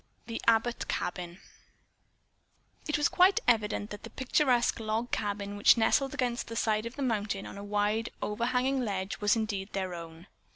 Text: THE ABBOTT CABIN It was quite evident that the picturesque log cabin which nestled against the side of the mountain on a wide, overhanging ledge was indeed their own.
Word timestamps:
THE 0.25 0.41
ABBOTT 0.47 0.87
CABIN 0.87 1.37
It 2.87 2.97
was 2.97 3.07
quite 3.07 3.39
evident 3.47 3.91
that 3.91 4.01
the 4.01 4.09
picturesque 4.09 4.79
log 4.79 5.11
cabin 5.11 5.55
which 5.55 5.77
nestled 5.77 6.15
against 6.15 6.47
the 6.47 6.55
side 6.55 6.87
of 6.87 6.95
the 6.95 7.03
mountain 7.03 7.45
on 7.45 7.55
a 7.59 7.63
wide, 7.63 8.09
overhanging 8.19 8.79
ledge 8.83 9.21
was 9.21 9.35
indeed 9.35 9.73
their 9.73 9.93
own. 9.93 10.25